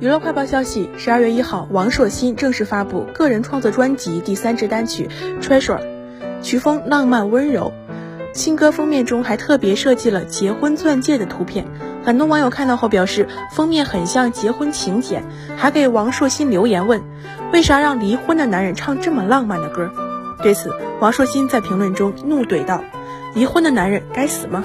[0.00, 5.08] 娱乐快报消息十二月一号王硕新正式发布个人创作专辑第三支单曲
[5.40, 5.80] treasure
[6.40, 7.72] 曲风浪漫温柔。
[8.32, 11.66] 新歌封面中还特别设计了结婚钻戒的图片
[12.04, 15.24] 很多网友看到后表示封面很像结婚请柬
[15.56, 17.02] 还给王硕新留言问
[17.52, 19.90] 为啥让离婚的男人唱这么浪漫的歌
[20.44, 22.84] 对此王硕新在评论中怒怼道
[23.34, 24.62] 离婚的男人该死吗？